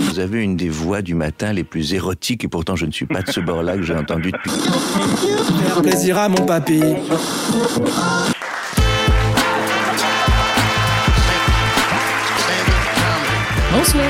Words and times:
Vous 0.00 0.18
avez 0.18 0.42
une 0.42 0.56
des 0.56 0.68
voix 0.68 1.02
du 1.02 1.14
matin 1.14 1.52
les 1.52 1.64
plus 1.64 1.94
érotiques 1.94 2.44
et 2.44 2.48
pourtant 2.48 2.76
je 2.76 2.86
ne 2.86 2.92
suis 2.92 3.06
pas 3.06 3.22
de 3.22 3.30
ce 3.30 3.40
bord-là 3.40 3.76
que 3.76 3.82
j'ai 3.82 3.94
entendu 3.94 4.32
depuis. 4.32 4.50
Faire 4.50 5.82
plaisir 5.82 6.18
à 6.18 6.28
mon 6.28 6.44
papy. 6.44 6.82
Bonsoir. 13.72 14.04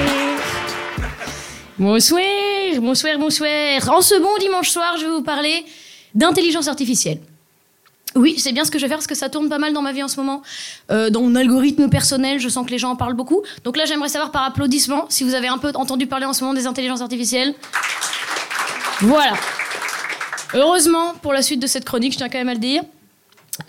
Bonsoir, 1.79 2.23
bonsoir, 2.81 3.19
bonsoir. 3.19 3.91
En 3.91 4.01
ce 4.01 4.21
bon 4.21 4.37
dimanche 4.41 4.71
soir, 4.71 4.97
je 4.99 5.05
vais 5.05 5.11
vous 5.11 5.23
parler 5.23 5.65
d'intelligence 6.15 6.67
artificielle. 6.67 7.21
Oui, 8.19 8.35
c'est 8.37 8.51
bien 8.51 8.65
ce 8.65 8.73
que 8.73 8.79
je 8.79 8.85
vais 8.85 8.89
faire 8.89 8.99
parce 8.99 9.07
que 9.07 9.15
ça 9.15 9.29
tourne 9.29 9.49
pas 9.49 9.59
mal 9.59 9.73
dans 9.73 9.81
ma 9.81 9.93
vie 9.93 10.03
en 10.03 10.09
ce 10.09 10.17
moment. 10.17 10.43
Euh, 10.91 11.09
dans 11.09 11.23
mon 11.23 11.37
algorithme 11.37 11.89
personnel, 11.89 12.41
je 12.41 12.49
sens 12.49 12.67
que 12.67 12.73
les 12.73 12.79
gens 12.79 12.91
en 12.91 12.97
parlent 12.97 13.15
beaucoup. 13.15 13.43
Donc 13.63 13.77
là, 13.77 13.85
j'aimerais 13.85 14.09
savoir 14.09 14.33
par 14.33 14.43
applaudissement 14.43 15.07
si 15.09 15.23
vous 15.23 15.35
avez 15.35 15.47
un 15.47 15.59
peu 15.59 15.71
entendu 15.75 16.09
parler 16.09 16.27
en 16.27 16.33
ce 16.33 16.43
moment 16.43 16.53
des 16.53 16.67
intelligences 16.67 17.01
artificielles. 17.01 17.55
Voilà. 19.03 19.35
Heureusement, 20.53 21.15
pour 21.23 21.33
la 21.33 21.43
suite 21.43 21.61
de 21.61 21.69
cette 21.69 21.85
chronique, 21.85 22.13
je 22.13 22.19
tiens 22.19 22.29
quand 22.29 22.39
même 22.39 22.49
à 22.49 22.55
le 22.55 22.61
dire. 22.61 22.83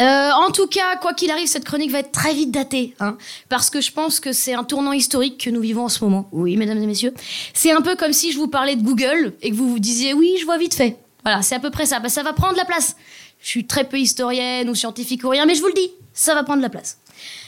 Euh, 0.02 0.32
en 0.32 0.50
tout 0.50 0.66
cas, 0.66 0.96
quoi 1.00 1.14
qu'il 1.14 1.30
arrive, 1.30 1.48
cette 1.48 1.66
chronique 1.66 1.92
va 1.92 2.00
être 2.00 2.12
très 2.12 2.34
vite 2.34 2.52
datée, 2.52 2.96
hein, 3.00 3.18
parce 3.50 3.70
que 3.70 3.82
je 3.82 3.92
pense 3.92 4.20
que 4.20 4.34
c'est 4.34 4.54
un 4.54 4.64
tournant 4.64 4.94
historique 4.94 5.44
que 5.44 5.50
nous 5.50 5.62
vivons 5.62 5.86
en 5.86 5.90
ce 5.90 6.04
moment. 6.04 6.28
Oui, 6.32 6.58
mesdames 6.58 6.82
et 6.82 6.86
messieurs, 6.86 7.14
c'est 7.54 7.72
un 7.72 7.82
peu 7.82 7.96
comme 7.96 8.14
si 8.14 8.32
je 8.32 8.38
vous 8.38 8.48
parlais 8.48 8.76
de 8.76 8.84
Google 8.84 9.34
et 9.42 9.50
que 9.50 9.56
vous 9.56 9.70
vous 9.70 9.80
disiez 9.80 10.14
oui, 10.14 10.38
je 10.40 10.46
vois 10.46 10.58
vite 10.58 10.76
fait. 10.76 10.98
Voilà, 11.24 11.42
c'est 11.42 11.56
à 11.56 11.60
peu 11.60 11.70
près 11.70 11.86
ça. 11.86 12.00
Bah, 12.00 12.10
ça 12.10 12.24
va 12.24 12.34
prendre 12.34 12.56
la 12.58 12.66
place. 12.66 12.96
Je 13.42 13.48
suis 13.48 13.66
très 13.66 13.84
peu 13.84 13.98
historienne 13.98 14.70
ou 14.70 14.76
scientifique 14.76 15.24
ou 15.24 15.30
rien, 15.30 15.46
mais 15.46 15.56
je 15.56 15.62
vous 15.62 15.68
le 15.68 15.74
dis, 15.74 15.92
ça 16.14 16.34
va 16.36 16.44
prendre 16.44 16.62
la 16.62 16.70
place. 16.70 16.98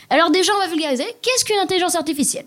Alors 0.10 0.30
déjà, 0.32 0.52
on 0.56 0.60
va 0.60 0.68
vulgariser. 0.68 1.06
Qu'est-ce 1.22 1.46
qu'une 1.46 1.60
intelligence 1.60 1.96
artificielle? 1.96 2.46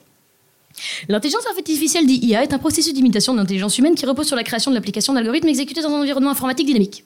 L'intelligence 1.09 1.47
artificielle 1.47 2.07
dit 2.07 2.19
IA 2.23 2.43
est 2.43 2.53
un 2.53 2.59
processus 2.59 2.93
d'imitation 2.93 3.33
de 3.33 3.39
l'intelligence 3.39 3.79
humaine 3.79 3.95
qui 3.95 4.07
repose 4.07 4.27
sur 4.27 4.37
la 4.37 4.43
création 4.43 4.71
de 4.71 4.77
l'application 4.77 5.13
d'algorithmes 5.13 5.49
exécutés 5.49 5.83
dans 5.83 5.91
un 5.91 6.01
environnement 6.01 6.31
informatique 6.31 6.67
dynamique. 6.67 7.05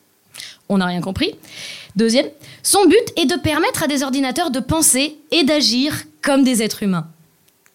On 0.68 0.78
n'a 0.78 0.86
rien 0.86 1.00
compris. 1.00 1.34
Deuxième, 1.96 2.26
son 2.62 2.86
but 2.86 3.12
est 3.16 3.26
de 3.26 3.36
permettre 3.36 3.82
à 3.82 3.86
des 3.86 4.02
ordinateurs 4.02 4.50
de 4.50 4.60
penser 4.60 5.18
et 5.30 5.44
d'agir 5.44 5.94
comme 6.22 6.44
des 6.44 6.62
êtres 6.62 6.82
humains. 6.82 7.08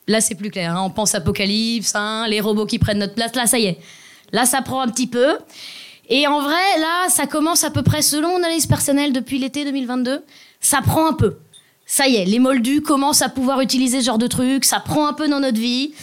Là, 0.08 0.20
c'est 0.22 0.36
plus 0.36 0.50
clair. 0.50 0.76
hein. 0.76 0.82
On 0.84 0.90
pense 0.90 1.16
apocalypse, 1.16 1.94
hein, 1.96 2.26
les 2.28 2.42
robots 2.42 2.66
qui 2.66 2.80
prennent 2.80 3.00
notre 3.00 3.14
place. 3.14 3.36
Là, 3.36 3.46
ça 3.48 3.60
y 3.60 3.66
est. 3.66 3.78
Là, 4.32 4.46
ça 4.46 4.62
prend 4.62 4.82
un 4.82 4.88
petit 4.88 5.08
peu. 5.08 5.38
Et 6.10 6.28
en 6.28 6.42
vrai, 6.42 6.80
là, 6.80 7.10
ça 7.10 7.28
commence 7.28 7.64
à 7.64 7.70
peu 7.70 7.82
près, 7.82 8.02
selon 8.02 8.30
mon 8.30 8.38
analyse 8.38 8.66
personnelle 8.66 9.14
depuis 9.14 9.40
l'été 9.40 9.64
2022, 9.64 10.24
ça 10.60 10.82
prend 10.82 11.08
un 11.08 11.14
peu. 11.14 11.38
Ça 11.86 12.08
y 12.08 12.16
est, 12.16 12.26
les 12.26 12.40
moldus 12.40 12.82
commencent 12.82 13.22
à 13.22 13.30
pouvoir 13.30 13.62
utiliser 13.62 14.02
ce 14.02 14.06
genre 14.06 14.18
de 14.18 14.28
trucs, 14.28 14.66
ça 14.66 14.80
prend 14.80 15.08
un 15.08 15.14
peu 15.14 15.28
dans 15.28 15.40
notre 15.40 15.60
vie. 15.60 15.94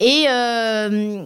Et, 0.00 0.26
euh, 0.28 1.24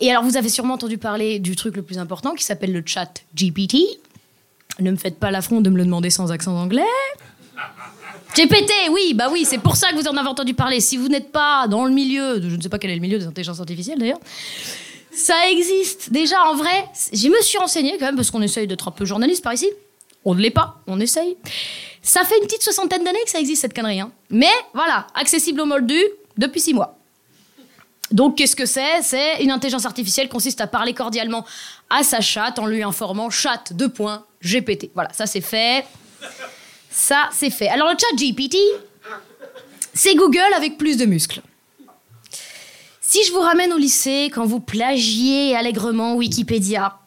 et 0.00 0.10
alors, 0.10 0.24
vous 0.24 0.36
avez 0.36 0.48
sûrement 0.48 0.74
entendu 0.74 0.98
parler 0.98 1.38
du 1.38 1.56
truc 1.56 1.76
le 1.76 1.82
plus 1.82 1.98
important 1.98 2.34
qui 2.34 2.44
s'appelle 2.44 2.72
le 2.72 2.82
chat 2.84 3.22
GPT. 3.34 3.76
Ne 4.80 4.90
me 4.90 4.96
faites 4.96 5.18
pas 5.18 5.30
l'affront 5.30 5.60
de 5.60 5.70
me 5.70 5.78
le 5.78 5.84
demander 5.84 6.10
sans 6.10 6.30
accent 6.32 6.54
anglais. 6.56 6.82
GPT, 8.36 8.90
oui, 8.90 9.14
bah 9.14 9.28
oui, 9.32 9.46
c'est 9.46 9.58
pour 9.58 9.76
ça 9.76 9.90
que 9.92 9.96
vous 9.96 10.08
en 10.08 10.16
avez 10.16 10.28
entendu 10.28 10.52
parler. 10.52 10.80
Si 10.80 10.98
vous 10.98 11.08
n'êtes 11.08 11.32
pas 11.32 11.66
dans 11.68 11.86
le 11.86 11.92
milieu, 11.92 12.42
je 12.42 12.54
ne 12.54 12.60
sais 12.60 12.68
pas 12.68 12.78
quel 12.78 12.90
est 12.90 12.96
le 12.96 13.00
milieu 13.00 13.18
des 13.18 13.26
intelligences 13.26 13.60
artificielles 13.60 13.98
d'ailleurs, 13.98 14.20
ça 15.16 15.34
existe. 15.50 16.12
Déjà, 16.12 16.42
en 16.44 16.54
vrai, 16.54 16.86
je 17.12 17.28
me 17.28 17.40
suis 17.40 17.58
renseignée 17.58 17.96
quand 17.98 18.06
même, 18.06 18.16
parce 18.16 18.30
qu'on 18.30 18.42
essaye 18.42 18.66
d'être 18.66 18.86
un 18.88 18.90
peu 18.90 19.04
journaliste 19.04 19.42
par 19.42 19.54
ici. 19.54 19.68
On 20.24 20.34
ne 20.34 20.40
l'est 20.40 20.50
pas, 20.50 20.80
on 20.86 21.00
essaye. 21.00 21.36
Ça 22.02 22.24
fait 22.24 22.36
une 22.38 22.46
petite 22.46 22.62
soixantaine 22.62 23.02
d'années 23.02 23.22
que 23.24 23.30
ça 23.30 23.40
existe, 23.40 23.62
cette 23.62 23.74
connerie. 23.74 24.00
hein. 24.00 24.12
Mais 24.30 24.50
voilà, 24.74 25.06
accessible 25.14 25.60
aux 25.60 25.66
moldus 25.66 26.04
depuis 26.36 26.60
six 26.60 26.74
mois. 26.74 26.98
Donc, 28.10 28.36
qu'est-ce 28.36 28.54
que 28.54 28.66
c'est? 28.66 29.02
C'est 29.02 29.42
une 29.42 29.50
intelligence 29.50 29.86
artificielle 29.86 30.28
consiste 30.28 30.60
à 30.60 30.66
parler 30.66 30.94
cordialement 30.94 31.44
à 31.90 32.02
sa 32.04 32.20
chatte 32.20 32.58
en 32.58 32.66
lui 32.66 32.82
informant 32.82 33.30
chat, 33.30 33.72
deux 33.72 33.88
points, 33.88 34.24
GPT. 34.44 34.90
Voilà, 34.94 35.12
ça 35.12 35.26
c'est 35.26 35.40
fait. 35.40 35.84
Ça, 36.90 37.28
c'est 37.32 37.50
fait. 37.50 37.68
Alors, 37.68 37.88
le 37.88 37.96
chat 37.98 38.16
GPT, 38.16 38.56
c'est 39.94 40.14
Google 40.14 40.52
avec 40.54 40.76
plus 40.78 40.96
de 40.96 41.04
muscles. 41.04 41.40
Si 43.16 43.24
je 43.24 43.32
vous 43.32 43.40
ramène 43.40 43.72
au 43.72 43.78
lycée, 43.78 44.30
quand 44.30 44.44
vous 44.44 44.60
plagiez 44.60 45.56
allègrement 45.56 46.16
Wikipédia, 46.16 46.98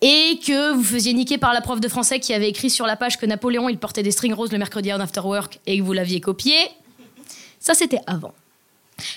et 0.00 0.38
que 0.46 0.72
vous 0.72 0.84
faisiez 0.84 1.12
niquer 1.12 1.38
par 1.38 1.52
la 1.52 1.60
prof 1.60 1.80
de 1.80 1.88
français 1.88 2.20
qui 2.20 2.32
avait 2.32 2.48
écrit 2.48 2.70
sur 2.70 2.86
la 2.86 2.94
page 2.94 3.18
que 3.18 3.26
Napoléon, 3.26 3.68
il 3.68 3.76
portait 3.76 4.04
des 4.04 4.12
strings 4.12 4.32
roses 4.32 4.52
le 4.52 4.58
mercredi 4.58 4.92
en 4.92 5.00
after 5.00 5.22
work, 5.22 5.58
et 5.66 5.78
que 5.78 5.82
vous 5.82 5.92
l'aviez 5.92 6.20
copié, 6.20 6.54
ça 7.58 7.74
c'était 7.74 7.98
avant. 8.06 8.32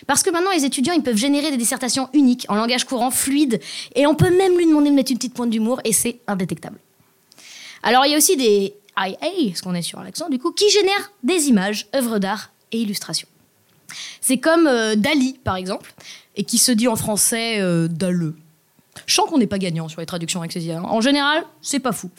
Parce 0.07 0.23
que 0.23 0.31
maintenant, 0.31 0.49
les 0.49 0.65
étudiants, 0.65 0.95
ils 0.95 1.03
peuvent 1.03 1.17
générer 1.17 1.51
des 1.51 1.57
dissertations 1.57 2.09
uniques, 2.13 2.47
en 2.49 2.55
langage 2.55 2.85
courant, 2.85 3.11
fluide, 3.11 3.61
et 3.93 4.07
on 4.07 4.15
peut 4.15 4.35
même 4.35 4.57
lui 4.57 4.65
demander 4.65 4.89
de 4.89 4.95
mettre 4.95 5.11
une 5.11 5.19
petite 5.19 5.35
pointe 5.35 5.51
d'humour, 5.51 5.81
et 5.83 5.93
c'est 5.93 6.17
indétectable. 6.25 6.79
Alors, 7.83 8.07
il 8.07 8.11
y 8.11 8.15
a 8.15 8.17
aussi 8.17 8.37
des 8.37 8.73
IA, 8.97 9.17
parce 9.49 9.61
qu'on 9.61 9.75
est 9.75 9.83
sur 9.83 10.01
l'accent 10.01 10.29
du 10.29 10.39
coup, 10.39 10.51
qui 10.51 10.67
génèrent 10.71 11.11
des 11.21 11.49
images, 11.49 11.85
œuvres 11.95 12.17
d'art 12.17 12.49
et 12.71 12.79
illustrations. 12.79 13.27
C'est 14.21 14.37
comme 14.37 14.67
euh, 14.67 14.95
Dali, 14.95 15.39
par 15.43 15.55
exemple, 15.55 15.93
et 16.35 16.43
qui 16.43 16.57
se 16.57 16.71
dit 16.71 16.87
en 16.87 16.95
français 16.95 17.59
euh, 17.59 17.87
Dalleux. 17.87 18.35
Je 19.05 19.15
sens 19.15 19.29
qu'on 19.29 19.37
n'est 19.37 19.47
pas 19.47 19.57
gagnant 19.57 19.89
sur 19.89 19.99
les 19.99 20.05
traductions 20.05 20.43
IA. 20.43 20.77
hein. 20.77 20.83
En 20.83 21.01
général, 21.01 21.43
c'est 21.61 21.79
pas 21.79 21.91
fou. 21.91 22.09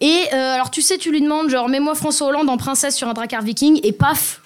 Et 0.00 0.24
euh, 0.32 0.54
alors, 0.54 0.70
tu 0.70 0.82
sais, 0.82 0.98
tu 0.98 1.10
lui 1.10 1.20
demandes, 1.22 1.48
genre, 1.48 1.68
mets-moi 1.68 1.94
François 1.94 2.28
Hollande 2.28 2.50
en 2.50 2.58
princesse 2.58 2.96
sur 2.96 3.08
un 3.08 3.14
dracar 3.14 3.42
viking, 3.42 3.80
et 3.82 3.92
paf, 3.92 4.42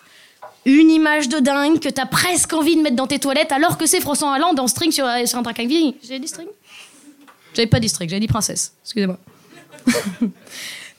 une 0.65 0.91
image 0.91 1.29
de 1.29 1.39
dingue 1.39 1.81
que 1.81 1.89
t'as 1.89 2.07
presque 2.07 2.53
envie 2.53 2.77
de 2.77 2.83
mettre 2.83 2.97
dans 2.97 3.07
tes 3.09 3.19
toilettes, 3.19 3.51
alors 3.51 3.77
que 3.77 3.87
c'est 3.87 4.01
François 4.01 4.35
Hollande 4.37 4.61
en 4.61 4.69
string 4.69 4.93
sur, 4.93 5.07
sur 5.27 5.39
un 5.39 5.43
dracar 5.43 5.67
viking. 5.67 5.95
J'ai 6.03 6.19
dit 6.19 6.29
string? 6.29 6.49
J'avais 7.55 7.67
pas 7.67 7.81
dit 7.81 7.89
string, 7.89 8.09
j'avais 8.09 8.21
dit 8.21 8.29
princesse. 8.29 8.75
Excusez-moi. 8.85 9.19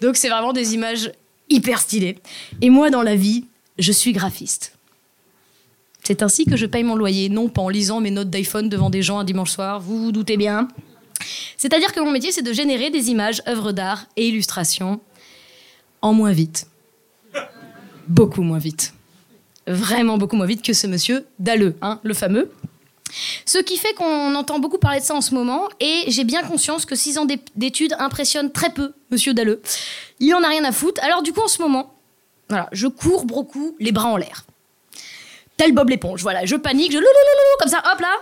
Donc, 0.02 0.18
c'est 0.18 0.29
vraiment 0.29 0.52
des 0.52 0.73
images 0.73 1.12
hyper 1.50 1.79
stylées. 1.79 2.18
Et 2.62 2.69
moi, 2.69 2.90
dans 2.90 3.03
la 3.03 3.16
vie, 3.16 3.46
je 3.78 3.91
suis 3.91 4.12
graphiste. 4.12 4.73
C'est 6.04 6.24
ainsi 6.24 6.46
que 6.46 6.56
je 6.58 6.66
paye 6.66 6.84
mon 6.84 6.96
loyer, 6.96 7.30
non 7.30 7.48
pas 7.50 7.62
en 7.62 7.70
lisant 7.70 8.00
mes 8.02 8.12
notes 8.12 8.30
d'iPhone 8.30 8.70
devant 8.70 8.90
des 8.90 9.02
gens 9.02 9.20
un 9.20 9.24
dimanche 9.24 9.52
soir, 9.52 9.80
vous 9.80 10.04
vous 10.04 10.12
doutez 10.12 10.38
bien. 10.38 10.68
C'est-à-dire 11.58 11.94
que 11.94 12.00
mon 12.00 12.12
métier, 12.12 12.32
c'est 12.32 12.42
de 12.42 12.54
générer 12.54 12.90
des 12.90 13.10
images, 13.10 13.44
œuvres 13.48 13.72
d'art 13.72 14.08
et 14.18 14.28
illustrations 14.28 15.00
en 16.02 16.14
moins 16.14 16.32
vite. 16.32 16.68
Beaucoup 18.08 18.42
moins 18.42 18.58
vite. 18.58 18.94
Vraiment 19.68 20.18
beaucoup 20.18 20.36
moins 20.36 20.48
vite 20.48 20.64
que 20.64 20.74
ce 20.74 20.88
monsieur 20.88 21.26
Dalleux, 21.38 21.76
hein, 21.84 22.00
le 22.04 22.16
fameux. 22.16 22.52
Ce 23.46 23.60
qui 23.60 23.78
fait 23.78 23.94
qu'on 23.94 24.34
entend 24.36 24.58
beaucoup 24.60 24.80
parler 24.80 25.02
de 25.02 25.06
ça 25.06 25.14
en 25.14 25.22
ce 25.22 25.36
moment, 25.36 25.68
et 25.80 26.06
j'ai 26.08 26.24
bien 26.24 26.42
conscience 26.44 26.86
que 26.86 26.96
6 26.96 27.18
ans 27.20 27.26
d'é- 27.26 27.40
d'études 27.56 27.94
impressionnent 28.00 28.52
très 28.52 28.72
peu 28.74 28.94
monsieur 29.12 29.34
Dalleux. 29.36 29.62
Il 30.20 30.34
en 30.34 30.42
a 30.44 30.48
rien 30.48 30.64
à 30.64 30.72
foutre. 30.72 31.04
Alors 31.04 31.22
du 31.22 31.32
coup, 31.32 31.42
en 31.42 31.48
ce 31.48 31.62
moment, 31.62 31.94
voilà, 32.50 32.68
je 32.72 32.88
cours 32.88 33.26
beaucoup 33.26 33.76
les 33.80 33.92
bras 33.92 34.08
en 34.10 34.18
l'air 34.18 34.46
tel 35.62 35.74
Bob 35.74 35.90
l'éponge. 35.90 36.24
Voilà, 36.24 36.44
je 36.44 36.56
panique, 36.56 36.92
je 36.92 36.98
loulouloulou, 36.98 37.56
comme 37.60 37.70
ça, 37.70 37.84
hop 37.94 38.00
là, 38.00 38.18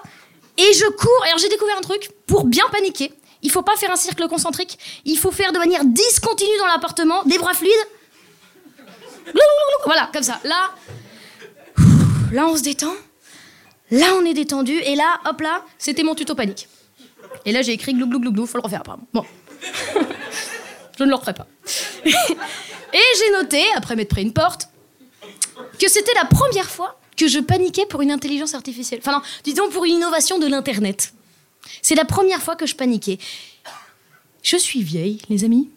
et 0.58 0.74
je 0.74 0.86
cours. 0.90 1.24
Alors 1.26 1.38
j'ai 1.38 1.48
découvert 1.48 1.78
un 1.78 1.82
truc 1.82 2.10
pour 2.28 2.44
bien 2.44 2.66
paniquer. 2.70 3.14
Il 3.42 3.50
faut 3.50 3.62
pas 3.62 3.78
faire 3.78 3.92
un 3.92 3.96
cercle 3.96 4.28
concentrique. 4.28 4.78
Il 5.06 5.18
faut 5.18 5.32
faire 5.32 5.54
de 5.54 5.58
manière 5.58 5.86
discontinue 5.86 6.58
dans 6.60 6.66
l'appartement, 6.66 7.24
des 7.24 7.38
bras 7.38 7.54
fluides. 7.54 7.72
Voilà, 9.86 10.10
comme 10.12 10.24
ça. 10.24 10.42
Là, 10.44 10.72
là 12.34 12.46
on 12.46 12.58
se 12.58 12.62
détend. 12.62 12.94
Là 13.90 14.08
on 14.20 14.26
est 14.26 14.34
détendu. 14.34 14.74
Et 14.74 14.96
là, 14.96 15.22
hop 15.26 15.40
là, 15.40 15.64
c'était 15.78 16.04
mon 16.04 16.16
tuto 16.16 16.36
panique. 16.36 16.68
Et 17.46 17.54
là 17.54 17.62
j'ai 17.62 17.72
écrit 17.72 17.94
glou 17.94 18.08
glou 18.08 18.20
glou 18.20 18.34
glou. 18.34 18.46
Faut 18.48 18.58
le 18.58 18.64
refaire 18.64 18.82
apparemment. 18.82 19.08
Bon, 19.14 19.24
je 20.98 21.04
ne 21.06 21.10
le 21.10 21.16
referai 21.16 21.34
pas. 21.34 21.48
et 22.06 23.08
j'ai 23.18 23.32
noté 23.32 23.64
après 23.78 23.96
m'être 23.96 24.10
pris 24.10 24.24
une 24.24 24.34
porte 24.34 24.68
que 25.80 25.90
c'était 25.90 26.14
la 26.16 26.26
première 26.26 26.70
fois 26.70 26.99
que 27.19 27.28
je 27.28 27.40
paniquais 27.40 27.85
pour 27.85 28.01
une 28.01 28.12
intelligence 28.12 28.54
artificielle. 28.54 29.01
Enfin 29.04 29.12
non, 29.12 29.21
disons 29.44 29.69
pour 29.69 29.86
une 29.86 29.95
innovation 29.95 30.39
de 30.39 30.48
l'Internet. 30.48 31.13
C'est 31.81 31.95
la 31.95 32.06
première 32.06 32.42
fois 32.42 32.56
que 32.56 32.66
je 32.66 32.75
paniquais. 32.75 33.19
Je 34.42 34.56
suis 34.56 34.81
vieille, 34.81 35.21
les 35.30 35.44
amis. 35.44 35.69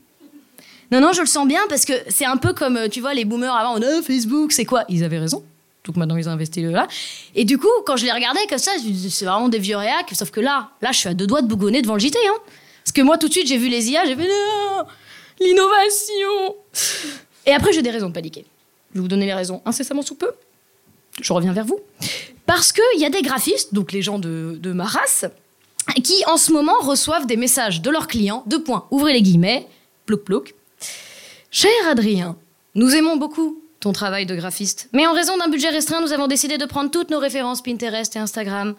Non, 0.93 1.01
non, 1.01 1.13
je 1.13 1.21
le 1.21 1.27
sens 1.27 1.49
bien 1.49 1.61
parce 1.69 1.85
que 1.85 1.95
c'est 2.09 2.27
un 2.27 2.37
peu 2.37 2.53
comme, 2.53 2.77
euh, 2.77 2.89
tu 2.89 3.01
vois, 3.01 3.15
les 3.15 3.25
boomers 3.25 3.55
avant, 3.55 3.75
on 3.75 3.83
a 3.83 4.03
Facebook, 4.03 4.53
c'est 4.53 4.65
quoi? 4.65 4.85
Ils 4.89 5.03
avaient 5.05 5.19
raison. 5.19 5.43
Donc 5.85 5.97
maintenant, 5.97 6.17
ils 6.17 6.29
ont 6.29 6.33
investi 6.33 6.63
là. 6.63 6.87
Et 7.35 7.45
du 7.45 7.59
coup, 7.59 7.67
quand 7.87 7.97
je 7.97 8.05
les 8.05 8.13
regardais 8.13 8.47
comme 8.49 8.59
ça, 8.59 8.73
c'est 9.11 9.25
vraiment 9.25 9.49
des 9.49 9.59
vieux 9.59 9.77
réacs. 9.77 10.11
Sauf 10.13 10.31
que 10.31 10.41
là, 10.41 10.71
là, 10.81 10.93
je 10.93 10.99
suis 10.99 11.09
à 11.09 11.15
deux 11.15 11.27
doigts 11.27 11.43
de 11.43 11.49
bougonner 11.49 11.83
devant 11.83 11.95
le 11.95 12.01
JT. 12.01 12.19
Hein. 12.19 12.39
Parce 12.85 12.93
que 12.93 13.03
moi, 13.03 13.19
tout 13.19 13.27
de 13.27 13.33
suite, 13.33 13.49
j'ai 13.49 13.57
vu 13.57 13.69
les 13.69 13.91
IA, 13.91 14.05
j'ai 14.05 14.15
fait, 14.15 14.29
non, 14.29 14.85
l'innovation. 15.41 16.57
Et 17.47 17.53
après, 17.53 17.73
j'ai 17.73 17.83
des 17.83 17.91
raisons 17.91 18.09
de 18.11 18.15
paniquer. 18.15 18.45
Je 18.91 18.99
vais 18.99 19.01
vous 19.01 19.09
donner 19.09 19.27
les 19.27 19.35
raisons 19.35 19.61
incessamment 19.65 20.03
sous 20.03 20.15
peu. 20.15 20.31
Je 21.21 21.33
reviens 21.33 21.53
vers 21.53 21.65
vous. 21.65 21.81
Parce 22.47 22.73
qu'il 22.73 23.01
y 23.01 23.05
a 23.05 23.11
des 23.11 23.23
graphistes, 23.23 23.75
donc 23.75 23.93
les 23.93 24.03
gens 24.03 24.19
de, 24.19 24.73
ma 24.73 24.85
race, 24.85 25.27
qui 26.03 26.25
en 26.27 26.37
ce 26.37 26.53
moment 26.53 26.79
reçoivent 26.81 27.27
des 27.27 27.37
messages 27.37 27.83
de 27.83 27.91
leurs 27.91 28.09
clients, 28.09 28.43
deux 28.47 28.63
points, 28.63 28.87
ouvrez 28.91 29.13
les 29.13 29.23
guillemets, 29.23 29.67
plouc 30.07 30.25
plouc. 30.25 30.55
Cher 31.51 31.71
Adrien, 31.89 32.37
nous 32.75 32.95
aimons 32.95 33.17
beaucoup 33.17 33.63
ton 33.81 33.93
travail 33.93 34.27
de 34.27 34.35
graphiste. 34.35 34.89
Mais 34.93 35.07
en 35.07 35.13
raison 35.13 35.37
d'un 35.37 35.49
budget 35.49 35.69
restreint, 35.69 36.01
nous 36.01 36.13
avons 36.13 36.29
décidé 36.29 36.57
de 36.57 36.65
prendre 36.65 36.91
toutes 36.91 37.11
nos 37.11 37.19
références 37.19 37.63
Pinterest 37.63 38.15
et 38.15 38.19
Instagram, 38.21 38.75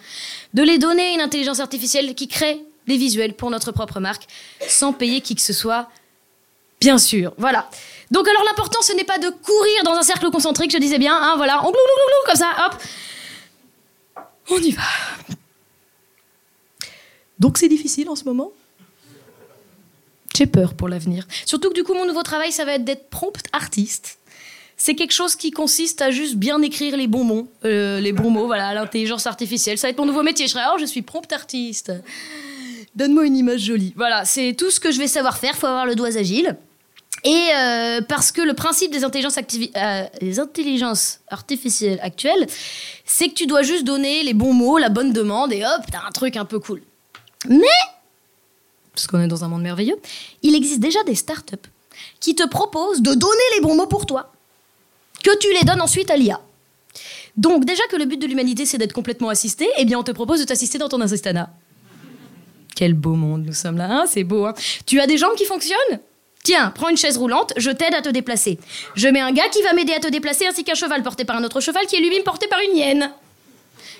de 0.53 0.63
les 0.63 0.77
donner 0.77 1.03
à 1.03 1.13
une 1.13 1.21
intelligence 1.21 1.59
artificielle 1.59 2.15
qui 2.15 2.27
crée 2.27 2.61
des 2.87 2.97
visuels 2.97 3.33
pour 3.33 3.49
notre 3.49 3.71
propre 3.71 3.99
marque, 3.99 4.27
sans 4.67 4.93
payer 4.93 5.21
qui 5.21 5.35
que 5.35 5.41
ce 5.41 5.53
soit, 5.53 5.89
bien 6.83 6.97
sûr. 6.97 7.33
Voilà. 7.37 7.69
Donc 8.11 8.27
alors 8.27 8.43
l'important, 8.43 8.81
ce 8.81 8.93
n'est 8.93 9.05
pas 9.05 9.17
de 9.17 9.29
courir 9.29 9.83
dans 9.85 9.93
un 9.93 10.03
cercle 10.03 10.29
concentrique, 10.29 10.71
je 10.71 10.77
disais 10.77 10.99
bien, 10.99 11.15
hein, 11.15 11.33
voilà, 11.37 11.59
on 11.59 11.71
glou, 11.71 11.71
glou, 11.71 12.07
glou, 12.07 12.21
comme 12.27 12.35
ça, 12.35 12.51
hop. 12.65 12.73
On 14.49 14.57
y 14.59 14.71
va. 14.71 14.81
Donc 17.39 17.57
c'est 17.57 17.69
difficile 17.69 18.09
en 18.09 18.15
ce 18.15 18.25
moment? 18.25 18.51
J'ai 20.35 20.45
peur 20.45 20.73
pour 20.73 20.89
l'avenir. 20.89 21.25
Surtout 21.45 21.69
que 21.69 21.75
du 21.75 21.83
coup, 21.83 21.93
mon 21.93 22.05
nouveau 22.05 22.23
travail, 22.23 22.51
ça 22.51 22.65
va 22.65 22.73
être 22.73 22.83
d'être 22.83 23.09
prompt 23.09 23.43
artiste. 23.53 24.17
C'est 24.75 24.95
quelque 24.95 25.13
chose 25.13 25.35
qui 25.35 25.51
consiste 25.51 26.01
à 26.01 26.11
juste 26.11 26.35
bien 26.35 26.61
écrire 26.61 26.97
les 26.97 27.07
bons 27.07 27.23
mots, 27.23 27.47
euh, 27.63 28.01
les 28.01 28.11
bons 28.11 28.31
mots, 28.31 28.47
voilà, 28.47 28.73
l'intelligence 28.73 29.27
artificielle. 29.27 29.77
Ça 29.77 29.87
va 29.87 29.91
être 29.91 29.99
mon 29.99 30.05
nouveau 30.05 30.23
métier. 30.23 30.47
Je 30.47 30.51
serai, 30.51 30.63
oh, 30.73 30.77
je 30.79 30.85
suis 30.85 31.03
prompt 31.03 31.31
artiste. 31.31 31.93
Donne-moi 32.95 33.25
une 33.25 33.37
image 33.37 33.61
jolie. 33.61 33.93
Voilà, 33.95 34.25
c'est 34.25 34.55
tout 34.57 34.71
ce 34.71 34.79
que 34.79 34.91
je 34.91 34.99
vais 34.99 35.07
savoir 35.07 35.37
faire. 35.37 35.55
Faut 35.55 35.67
avoir 35.67 35.85
le 35.85 35.95
doigt 35.95 36.17
agile. 36.17 36.57
Et 37.23 37.49
euh, 37.55 38.01
parce 38.01 38.31
que 38.31 38.41
le 38.41 38.53
principe 38.53 38.91
des 38.91 39.05
intelligences, 39.05 39.37
euh, 39.37 40.05
intelligences 40.39 41.21
artificielles 41.29 41.99
actuelles, 42.01 42.47
c'est 43.05 43.29
que 43.29 43.33
tu 43.33 43.47
dois 43.47 43.61
juste 43.61 43.85
donner 43.85 44.23
les 44.23 44.33
bons 44.33 44.53
mots, 44.53 44.77
la 44.77 44.89
bonne 44.89 45.13
demande, 45.13 45.53
et 45.53 45.63
hop, 45.63 45.85
t'as 45.89 46.05
un 46.05 46.11
truc 46.11 46.35
un 46.35 46.43
peu 46.43 46.59
cool. 46.59 46.81
Mais, 47.47 47.67
parce 48.93 49.07
qu'on 49.07 49.21
est 49.21 49.27
dans 49.27 49.45
un 49.45 49.47
monde 49.47 49.61
merveilleux, 49.61 49.97
il 50.41 50.53
existe 50.53 50.81
déjà 50.81 51.01
des 51.03 51.15
startups 51.15 51.55
qui 52.19 52.35
te 52.35 52.45
proposent 52.45 53.01
de 53.01 53.13
donner 53.13 53.43
les 53.55 53.61
bons 53.61 53.75
mots 53.75 53.87
pour 53.87 54.05
toi, 54.05 54.33
que 55.23 55.37
tu 55.37 55.47
les 55.53 55.65
donnes 55.65 55.81
ensuite 55.81 56.11
à 56.11 56.17
l'IA. 56.17 56.41
Donc 57.37 57.63
déjà 57.63 57.83
que 57.89 57.95
le 57.95 58.05
but 58.05 58.21
de 58.21 58.27
l'humanité 58.27 58.65
c'est 58.65 58.77
d'être 58.77 58.93
complètement 58.93 59.29
assisté, 59.29 59.67
eh 59.77 59.85
bien 59.85 59.97
on 59.97 60.03
te 60.03 60.11
propose 60.11 60.41
de 60.41 60.45
t'assister 60.45 60.77
dans 60.77 60.89
ton 60.89 60.99
assistana. 60.99 61.51
Quel 62.75 62.93
beau 62.93 63.15
monde 63.15 63.45
nous 63.45 63.53
sommes 63.53 63.77
là, 63.77 63.87
hein 63.89 64.05
c'est 64.07 64.23
beau. 64.23 64.45
Hein 64.45 64.53
tu 64.85 64.99
as 64.99 65.07
des 65.07 65.17
jambes 65.17 65.35
qui 65.35 65.45
fonctionnent? 65.45 65.99
Tiens, 66.43 66.71
prends 66.75 66.89
une 66.89 66.97
chaise 66.97 67.17
roulante, 67.17 67.53
je 67.55 67.71
t'aide 67.71 67.95
à 67.95 68.01
te 68.01 68.09
déplacer. 68.09 68.59
Je 68.95 69.07
mets 69.07 69.21
un 69.21 69.31
gars 69.31 69.47
qui 69.49 69.61
va 69.61 69.71
m'aider 69.71 69.93
à 69.93 69.99
te 69.99 70.09
déplacer 70.09 70.45
ainsi 70.45 70.65
qu'un 70.65 70.73
cheval 70.73 71.01
porté 71.01 71.23
par 71.23 71.37
un 71.37 71.43
autre 71.45 71.61
cheval 71.61 71.85
qui 71.85 71.95
est 71.95 71.99
lui-même 71.99 72.23
porté 72.23 72.47
par 72.47 72.59
une 72.59 72.75
hyène. 72.75 73.11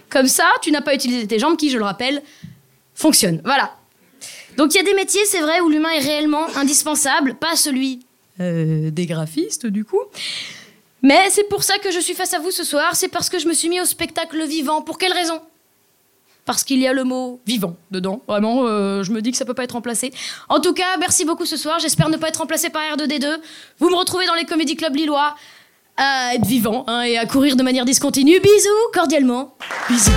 Comme 0.10 0.28
ça, 0.28 0.52
tu 0.62 0.70
n'as 0.72 0.82
pas 0.82 0.94
utilisé 0.94 1.26
tes 1.26 1.40
jambes 1.40 1.56
qui, 1.56 1.70
je 1.70 1.78
le 1.78 1.86
rappelle, 1.86 2.22
fonctionnent. 2.96 3.42
Voilà. 3.46 3.74
Donc 4.58 4.74
il 4.74 4.78
y 4.78 4.82
a 4.82 4.84
des 4.84 4.94
métiers, 4.94 5.24
c'est 5.26 5.40
vrai, 5.40 5.62
où 5.62 5.70
l'humain 5.70 5.92
est 5.92 6.00
réellement 6.00 6.46
indispensable, 6.58 7.36
pas 7.36 7.56
celui 7.56 8.06
euh, 8.42 8.92
des 8.92 9.06
graphistes 9.06 9.66
du 9.66 9.86
coup. 9.86 10.02
Mais 11.02 11.30
c'est 11.30 11.48
pour 11.48 11.64
ça 11.64 11.78
que 11.78 11.92
je 11.92 12.00
suis 12.00 12.14
face 12.14 12.34
à 12.34 12.40
vous 12.40 12.52
ce 12.52 12.66
soir, 12.66 12.96
c'est 12.98 13.08
parce 13.08 13.30
que 13.30 13.40
je 13.40 13.48
me 13.48 13.54
suis 13.54 13.70
mis 13.70 13.80
au 13.80 13.86
spectacle 13.86 14.46
vivant. 14.46 14.82
Pour 14.82 14.98
quelle 14.98 15.14
raison? 15.14 15.42
Parce 16.46 16.64
qu'il 16.64 16.80
y 16.80 16.88
a 16.88 16.94
le 16.94 17.04
mot 17.04 17.40
vivant 17.46 17.76
dedans. 17.92 18.22
Vraiment, 18.28 18.64
euh, 18.66 19.04
je 19.04 19.12
me 19.12 19.22
dis 19.22 19.32
que 19.32 19.38
ça 19.38 19.46
peut 19.46 19.54
pas 19.54 19.64
être 19.64 19.74
remplacé. 19.74 20.12
En 20.50 20.60
tout 20.60 20.74
cas, 20.74 20.98
merci 21.00 21.26
beaucoup 21.26 21.46
ce 21.46 21.58
soir. 21.58 21.80
J'espère 21.80 22.10
ne 22.10 22.18
pas 22.18 22.30
être 22.30 22.38
remplacé 22.38 22.70
par 22.70 22.82
R2D2. 22.82 23.38
Vous 23.80 23.90
me 23.90 23.96
retrouvez 23.96 24.26
dans 24.26 24.36
les 24.36 24.46
comédie 24.46 24.76
clubs 24.76 24.96
lillois 24.96 25.36
à 25.98 26.36
être 26.36 26.46
vivant 26.46 26.86
hein, 26.88 27.04
et 27.04 27.18
à 27.18 27.26
courir 27.26 27.56
de 27.56 27.64
manière 27.64 27.86
discontinue. 27.86 28.40
Bisous, 28.40 28.70
cordialement. 28.94 29.56
Bisous. 29.90 30.12